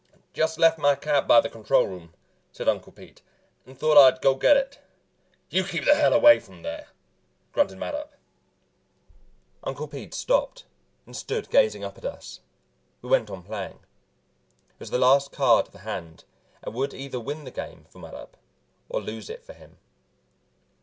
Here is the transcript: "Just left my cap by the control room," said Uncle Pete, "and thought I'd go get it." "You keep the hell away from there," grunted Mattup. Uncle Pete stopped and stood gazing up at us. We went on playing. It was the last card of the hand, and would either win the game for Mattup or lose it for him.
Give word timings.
"Just 0.33 0.57
left 0.57 0.79
my 0.79 0.95
cap 0.95 1.27
by 1.27 1.41
the 1.41 1.47
control 1.47 1.85
room," 1.85 2.11
said 2.51 2.67
Uncle 2.67 2.91
Pete, 2.91 3.21
"and 3.67 3.77
thought 3.77 3.99
I'd 3.99 4.19
go 4.19 4.33
get 4.33 4.57
it." 4.57 4.79
"You 5.51 5.63
keep 5.63 5.85
the 5.85 5.93
hell 5.93 6.11
away 6.11 6.39
from 6.39 6.63
there," 6.63 6.87
grunted 7.53 7.77
Mattup. 7.77 8.13
Uncle 9.63 9.87
Pete 9.87 10.15
stopped 10.15 10.65
and 11.05 11.15
stood 11.15 11.51
gazing 11.51 11.83
up 11.83 11.99
at 11.99 12.05
us. 12.05 12.39
We 13.03 13.09
went 13.09 13.29
on 13.29 13.43
playing. 13.43 13.81
It 14.71 14.79
was 14.79 14.89
the 14.89 14.97
last 14.97 15.31
card 15.31 15.67
of 15.67 15.71
the 15.71 15.79
hand, 15.85 16.23
and 16.63 16.73
would 16.73 16.95
either 16.95 17.19
win 17.19 17.43
the 17.43 17.51
game 17.51 17.85
for 17.87 17.99
Mattup 17.99 18.37
or 18.89 19.01
lose 19.01 19.29
it 19.29 19.45
for 19.45 19.53
him. 19.53 19.77